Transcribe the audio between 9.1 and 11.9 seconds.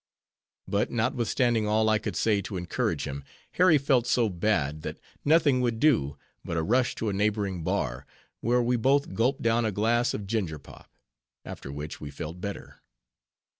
gulped down a glass of ginger pop; after